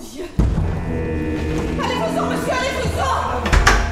[0.00, 0.24] Dieu.
[1.82, 3.14] Allez-vous-en, monsieur, allez-vous-en.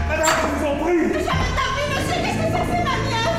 [0.08, 0.98] Madame, je vous en prie.
[1.12, 3.36] Jamais la vie, monsieur, qu'est-ce que c'est que ces manières?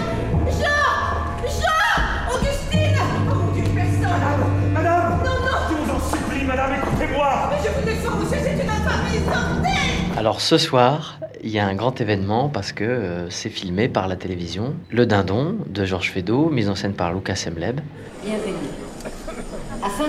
[0.59, 2.99] Jean Jean Augustine.
[3.29, 4.01] Oh mon Dieu, personne.
[4.01, 5.19] Madame Madame.
[5.23, 5.57] Non, non.
[5.69, 7.29] Je vous en supplie, madame, écoutez-moi.
[7.51, 10.17] Mais je vous défends, monsieur, c'est une infamie, sortez.
[10.17, 14.07] Alors ce soir, il y a un grand événement parce que euh, c'est filmé par
[14.07, 14.73] la télévision.
[14.89, 17.81] Le Dindon de Georges Feydeau, mise en scène par Lucas Semleb.
[18.23, 18.44] Bienvenue.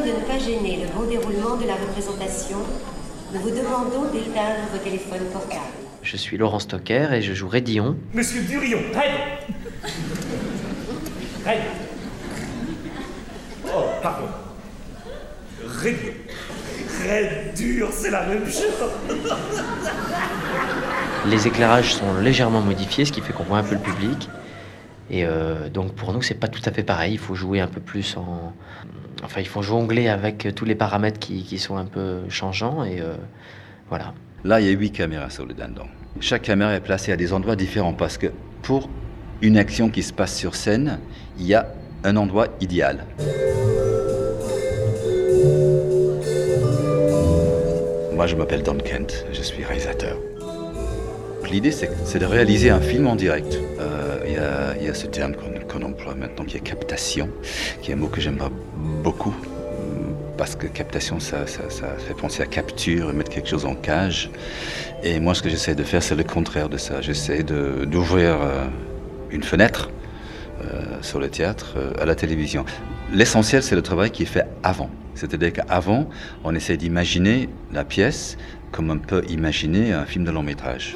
[0.06, 2.58] De ne pas gêner le bon déroulement de la représentation,
[3.34, 5.62] nous vous demandons d'éteindre vos téléphones portables.
[6.00, 7.96] Je suis Laurent Stocker et je joue Rédillon.
[8.14, 9.50] Monsieur Durion Red
[11.44, 11.58] Red
[13.66, 14.28] Oh, pardon.
[15.82, 15.96] Red...
[17.02, 18.64] Red dur, c'est la même chose
[21.26, 24.28] Les éclairages sont légèrement modifiés, ce qui fait qu'on voit un peu le public.
[25.10, 27.14] Et euh, donc pour nous, c'est pas tout à fait pareil.
[27.14, 28.52] Il faut jouer un peu plus en.
[29.24, 32.84] Enfin, il faut jongler avec tous les paramètres qui, qui sont un peu changeants.
[32.84, 33.14] Et euh,
[33.88, 34.12] voilà.
[34.44, 35.86] Là, il y a huit caméras sur le dindon.
[36.20, 38.28] Chaque caméra est placée à des endroits différents parce que
[38.62, 38.88] pour
[39.42, 40.98] une action qui se passe sur scène,
[41.38, 41.68] il y a
[42.04, 43.04] un endroit idéal.
[48.12, 50.16] Moi, je m'appelle Don Kent, je suis réalisateur.
[51.50, 53.58] L'idée, c'est de réaliser un film en direct.
[53.78, 53.95] Euh,
[54.26, 55.34] Il y, a- ce terme
[55.68, 57.28] qu'on emploie maintenant qui est captation,
[57.82, 58.38] qui est un mot que j'aime
[59.02, 59.34] beaucoup.
[60.38, 64.30] Parce que captation, ça, fait penser à capture, mettre quelque chose en cage.
[65.02, 67.00] Et moi, ce que j'essaie de faire, c'est le contraire de ça.
[67.00, 68.64] J'essaie d'ouvrir euh,
[69.30, 69.90] une fenêtre
[70.62, 72.64] euh, sur le théâtre euh, à la télévision.
[73.12, 74.90] L'essentiel, c'est le travail qui est fait avant.
[75.14, 76.08] C'est-à-dire qu'avant,
[76.44, 78.36] on essaie d'imaginer la pièce
[78.72, 80.94] comme on peut imaginer un film de long métrage.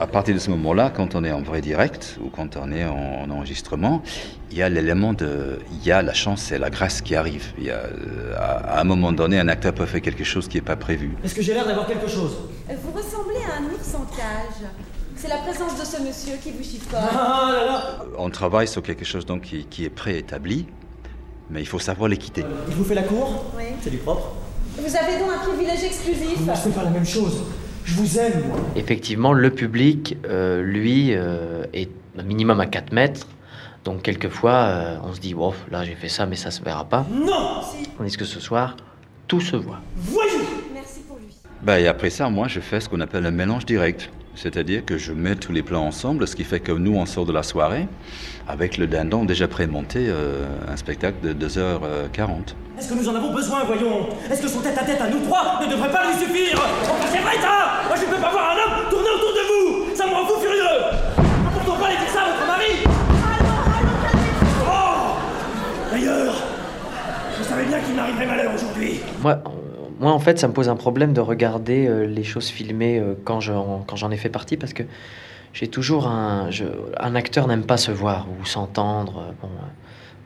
[0.00, 2.84] À partir de ce moment-là, quand on est en vrai direct ou quand on est
[2.84, 4.02] en, en enregistrement,
[4.50, 7.52] il y a l'élément de, il y a la chance et la grâce qui arrive.
[7.58, 10.48] Il y a, euh, à, à un moment donné, un acteur peut faire quelque chose
[10.48, 11.16] qui n'est pas prévu.
[11.24, 12.36] Est-ce que j'ai l'air d'avoir quelque chose?
[12.68, 14.68] Vous ressemblez à un ours en cage.
[15.16, 16.98] C'est la présence de ce monsieur qui vous chiffonne.
[17.12, 20.66] Ah là là On travaille sur quelque chose donc qui, qui est préétabli,
[21.50, 22.44] mais il faut savoir l'équiter.
[22.68, 23.44] Il vous fait la cour?
[23.56, 23.64] Oui.
[23.80, 24.32] C'est du propre
[24.76, 26.38] Vous avez donc un privilège exclusif?
[26.40, 27.44] Je fais pas la même chose.
[27.84, 28.58] Je vous aime, moi.
[28.76, 33.26] Effectivement, le public, euh, lui, euh, est un minimum à 4 mètres.
[33.84, 36.84] Donc quelquefois, euh, on se dit, wow, là j'ai fait ça, mais ça se verra
[36.86, 37.06] pas.
[37.12, 37.60] Non
[37.98, 38.76] Tandis que ce soir,
[39.28, 39.80] tout se voit.
[39.96, 40.40] Voyou
[40.72, 41.34] Merci pour lui.
[41.62, 44.10] Bah, et après ça, moi, je fais ce qu'on appelle un mélange direct.
[44.36, 47.24] C'est-à-dire que je mets tous les plans ensemble, ce qui fait que nous, on sort
[47.26, 47.86] de la soirée
[48.48, 52.54] avec le dindon déjà prémonté, euh, un spectacle de 2h40.
[52.78, 54.08] Est-ce que nous en avons besoin, voyons?
[54.30, 56.58] Est-ce que son tête-à-tête à nous trois ne devrait pas lui suffire?
[56.82, 57.86] Enfin, c'est vrai, ça!
[57.86, 59.96] Moi, je ne peux pas voir un homme tourner autour de vous!
[59.96, 60.62] Ça me rend fou furieux!
[61.54, 62.84] Pourtant pas aller dire ça à votre mari!
[64.66, 65.16] Oh!
[65.92, 66.34] D'ailleurs,
[67.38, 69.00] je savais bien qu'il m'arriverait malheur aujourd'hui.
[69.22, 69.53] Moi, euh,
[70.00, 73.14] moi, en fait, ça me pose un problème de regarder euh, les choses filmées euh,
[73.24, 74.82] quand j'en quand j'en ai fait partie parce que
[75.52, 76.50] j'ai toujours un.
[76.50, 76.64] je-
[76.98, 79.18] un acteur n'aime pas se voir ou s'entendre.
[79.18, 79.48] euh, bon,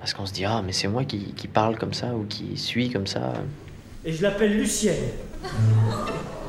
[0.01, 2.57] parce qu'on se dit, ah, mais c'est moi qui, qui parle comme ça ou qui
[2.57, 3.33] suis comme ça.
[4.05, 4.95] Et je l'appelle Lucienne.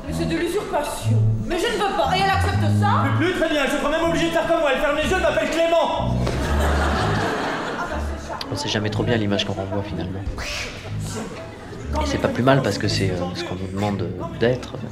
[0.08, 1.18] Mais c'est de l'usurpation.
[1.46, 2.10] Mais je ne veux pas.
[2.16, 4.60] Et elle accepte ça Plus, plus, très bien, je serai même obligé de faire comme
[4.60, 4.70] moi.
[4.74, 6.16] Elle ferme les yeux, elle m'appelle Clément
[8.50, 10.18] On sait jamais trop bien l'image qu'on renvoie finalement.
[12.02, 14.08] Et c'est pas plus mal parce que c'est euh, ce qu'on nous demande
[14.38, 14.88] d'être euh,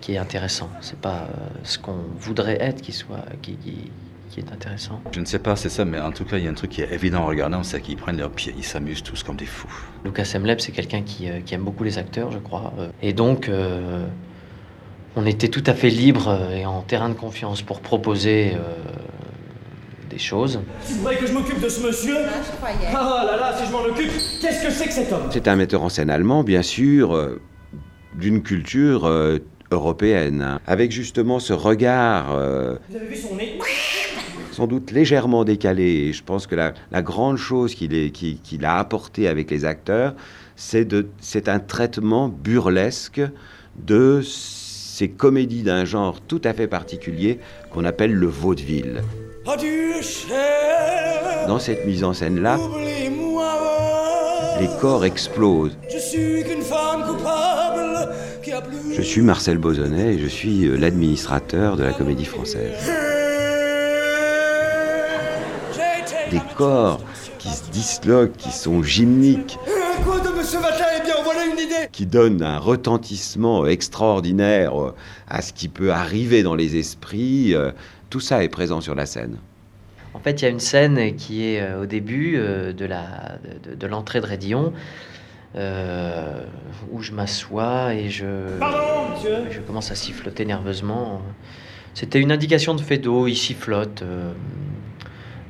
[0.00, 0.68] qui est intéressant.
[0.80, 3.90] C'est pas euh, ce qu'on voudrait être qui soit qui, qui,
[4.30, 5.00] qui est intéressant.
[5.12, 6.70] Je ne sais pas, c'est ça, mais en tout cas, il y a un truc
[6.70, 9.46] qui est évident en regardant, c'est qu'ils prennent leurs pieds, ils s'amusent tous comme des
[9.46, 9.72] fous.
[10.04, 12.72] Lucas Semleb, c'est quelqu'un qui, qui aime beaucoup les acteurs, je crois.
[13.02, 14.06] Et donc, euh,
[15.16, 18.58] on était tout à fait libre et en terrain de confiance pour proposer euh,
[20.12, 20.60] des choses.
[20.86, 22.94] Tu voudrais que je m'occupe de ce monsieur Ah, je croyais.
[22.94, 25.22] Ah là là, si je m'en occupe, qu'est-ce que c'est que cet homme?
[25.30, 27.40] C'est un metteur en scène allemand, bien sûr, euh,
[28.14, 29.38] d'une culture euh,
[29.70, 33.58] européenne, hein, avec justement ce regard euh, Vous avez vu son nez?
[34.50, 35.84] sans doute légèrement décalé.
[35.84, 40.14] Et je pense que la, la grande chose qu'il a apporté avec les acteurs,
[40.56, 43.22] c'est un traitement burlesque
[43.82, 47.38] de ces comédies d'un genre tout à fait particulier
[47.70, 49.00] qu'on appelle le vaudeville.
[51.48, 52.58] Dans cette mise en scène-là,
[54.60, 55.76] les corps explosent.
[55.92, 58.08] Je suis qu'une femme coupable
[58.44, 62.24] qui a plus Je suis Marcel Bozonnet et je suis euh, l'administrateur de la comédie
[62.24, 62.72] française.
[66.30, 67.00] Des corps
[67.38, 71.58] qui se disloquent, qui sont gymniques, À quoi de monsieur matin Eh bien, voilà une
[71.58, 74.94] idée qui donnent un retentissement extraordinaire euh,
[75.28, 77.56] à ce qui peut arriver dans les esprits.
[78.12, 79.38] Tout ça est présent sur la scène.
[80.12, 83.38] En fait, il y a une scène qui est euh, au début euh, de la
[83.64, 84.74] de, de- de l'entrée de Rédillon.
[85.56, 86.44] euh,
[86.90, 91.22] où je m'assois et je, Pardon, monsieur je commence à siffloter nerveusement.
[91.94, 94.02] C'était une indication de Fedo, il sifflote.
[94.02, 94.32] euh,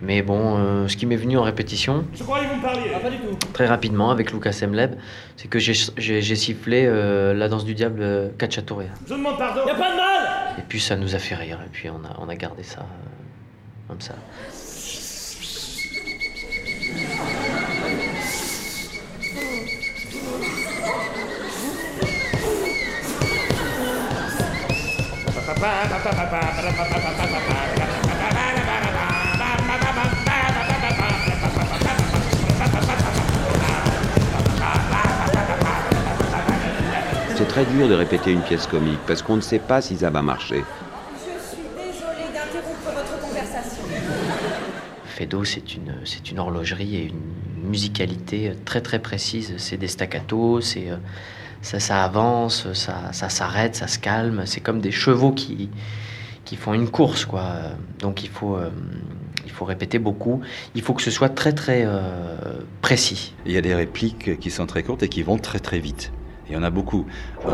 [0.00, 2.90] mais bon, euh, ce qui m'est venu en répétition, Je croyais que vous me parliez.
[2.94, 3.36] Ah, pas du tout.
[3.52, 4.94] très rapidement, avec Lucas Emleb,
[5.36, 8.82] c'est que j'ai- j'ai j'ai sifflé euh, La danse du diable Cacciatore.
[9.08, 9.60] Je demande pardon.
[9.66, 10.21] Y a pas de mal
[10.72, 13.88] puis ça nous a fait rire, et puis on a, on a gardé ça euh,
[13.88, 14.14] comme ça.
[37.52, 40.22] Très dur de répéter une pièce comique parce qu'on ne sait pas si ça va
[40.22, 40.64] marcher.
[41.14, 43.82] Je suis désolée d'interrompre votre conversation.
[45.04, 49.52] Fedo, c'est une, c'est une horlogerie et une musicalité très très précise.
[49.58, 50.96] C'est des staccatos, c'est, euh,
[51.60, 54.44] ça, ça avance, ça, ça s'arrête, ça se calme.
[54.46, 55.68] C'est comme des chevaux qui,
[56.46, 57.52] qui font une course, quoi.
[57.98, 58.70] Donc il faut, euh,
[59.44, 60.40] il faut répéter beaucoup.
[60.74, 62.00] Il faut que ce soit très très euh,
[62.80, 63.34] précis.
[63.44, 66.12] Il y a des répliques qui sont très courtes et qui vont très très vite.
[66.48, 67.06] Il y en a beaucoup.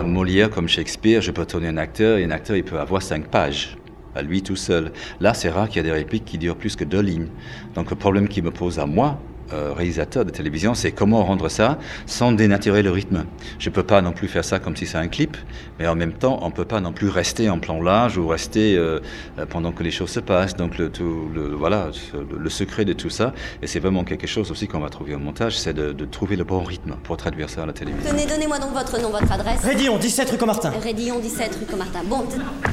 [0.05, 3.29] Molière, comme Shakespeare, je peux tourner un acteur et un acteur, il peut avoir cinq
[3.29, 3.77] pages
[4.15, 4.93] à lui tout seul.
[5.21, 7.29] Là, c'est rare qu'il y ait des répliques qui durent plus que deux lignes.
[7.75, 9.21] Donc le problème qui me pose à moi,
[9.53, 13.25] euh, réalisateur de télévision, c'est comment rendre ça sans dénaturer le rythme.
[13.59, 15.37] Je peux pas non plus faire ça comme si c'est un clip,
[15.79, 18.77] mais en même temps, on peut pas non plus rester en plan large ou rester
[18.77, 19.01] euh,
[19.39, 20.57] euh, pendant que les choses se passent.
[20.57, 24.27] Donc le, tout, le, voilà, le, le secret de tout ça, et c'est vraiment quelque
[24.27, 27.17] chose aussi qu'on va trouver au montage, c'est de, de trouver le bon rythme pour
[27.17, 28.11] traduire ça à la télévision.
[28.11, 29.63] Tenez, donnez-moi donc votre nom, votre adresse.
[29.63, 30.71] Rédillon, 17 rue Comartin.
[30.83, 32.01] Rédillon 17 rue Comartin.
[32.05, 32.25] Bon,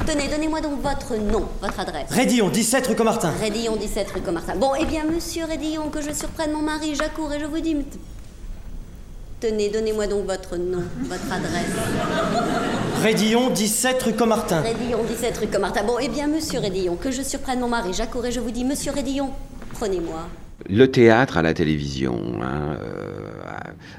[0.06, 2.10] tenez, donnez-moi donc votre nom, votre adresse.
[2.10, 3.32] Rédillon, 17 rue Comartin.
[3.40, 4.56] Rédillon 17 rue Comartin.
[4.56, 7.76] Bon, eh bien, monsieur Rédillon, que je surprenne mon mari, j'accours et je vous dis.
[9.40, 11.72] Tenez, donnez-moi donc votre nom, votre adresse.
[13.02, 14.60] Rédillon, 17 rue Comartin.
[14.62, 15.84] Rédillon 17 rue Comartin.
[15.84, 18.64] Bon, eh bien, monsieur Rédillon, que je surprenne mon mari, j'accours et je vous dis,
[18.64, 19.30] monsieur Rédillon,
[19.74, 20.26] prenez-moi.
[20.68, 22.18] Le théâtre à la télévision.
[22.42, 23.20] hein, euh,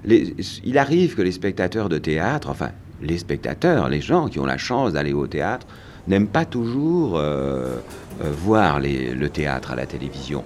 [0.04, 0.36] les-
[0.66, 2.72] il arrive que les spectateurs de théâtre, enfin
[3.02, 5.68] les spectateurs, les gens qui ont la chance d'aller au théâtre,
[6.08, 7.76] n'aiment pas toujours euh,
[8.24, 10.44] euh, voir les- le théâtre à la télévision.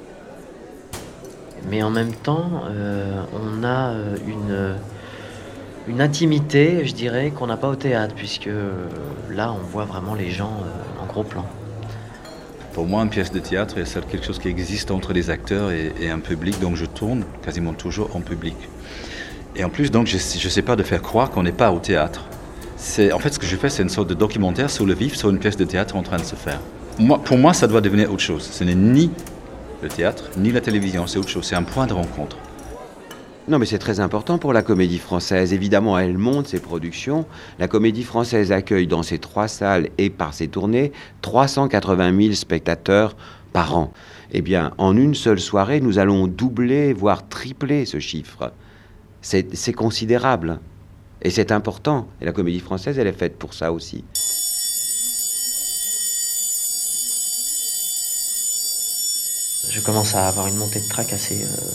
[1.69, 4.75] Mais en même temps, euh, on a euh, une,
[5.94, 8.72] une intimité, je dirais, qu'on n'a pas au théâtre, puisque euh,
[9.30, 10.52] là, on voit vraiment les gens
[11.02, 11.46] en gros plan.
[12.74, 16.10] Pour moi, une pièce de théâtre, c'est quelque chose qui existe entre les acteurs et,
[16.10, 18.56] un public, donc je tourne quasiment toujours en public.
[19.58, 21.80] Et en plus, donc, je ne sais pas de faire croire qu'on n'est pas au
[21.80, 22.24] théâtre.
[23.13, 25.30] En fait, ce que je fais, c'est une sorte de documentaire sur le vif, sur
[25.30, 26.62] une pièce de théâtre en train de se faire.
[26.98, 28.48] Moi, pour moi, ça doit devenir autre chose.
[28.50, 29.12] Ce n'est ni
[29.81, 31.45] le théâtre, ni la télévision, c'est autre chose.
[31.45, 32.38] C'est un point de rencontre.
[33.48, 35.51] Non, mais c'est très important pour la comédie française.
[35.51, 37.25] Évidemment, elle monte ses productions.
[37.57, 40.92] La comédie française accueille dans ses trois salles et par ses tournées
[41.22, 43.16] 380 000 spectateurs
[43.51, 43.92] par an.
[44.31, 48.54] Eh bien, en une seule soirée, nous allons doubler, voire tripler ce chiffre.
[49.22, 50.60] C'est considérable.
[51.24, 52.07] Et c'est important.
[52.22, 54.04] Et la comédie française, elle est faite pour ça aussi.
[59.81, 61.72] Je commence à avoir une montée de trac assez, euh,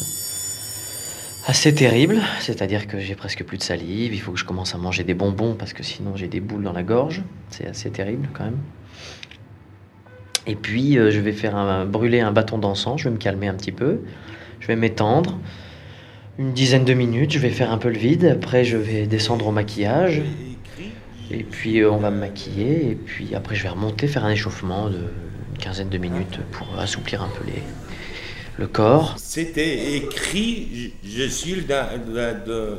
[1.49, 4.79] assez terrible, c'est-à-dire que j'ai presque plus de salive, il faut que je commence à
[4.79, 8.29] manger des bonbons parce que sinon j'ai des boules dans la gorge, c'est assez terrible
[8.33, 8.59] quand même.
[10.47, 13.55] Et puis euh, je vais faire brûler un bâton d'encens, je vais me calmer un
[13.55, 14.03] petit peu,
[14.61, 15.37] je vais m'étendre,
[16.39, 19.49] une dizaine de minutes, je vais faire un peu le vide, après je vais descendre
[19.49, 20.23] au maquillage,
[21.33, 24.31] et puis euh, on va me maquiller, et puis après je vais remonter, faire un
[24.31, 25.01] échauffement de
[25.67, 27.61] quinzaine de minutes pour assouplir un peu les,
[28.57, 29.17] le corps.
[29.19, 31.63] C'était écrit, je, je suis le...
[31.63, 32.79] da- da- da-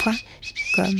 [0.00, 0.96] arteradio.com